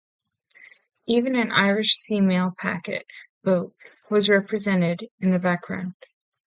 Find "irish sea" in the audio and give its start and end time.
1.51-2.21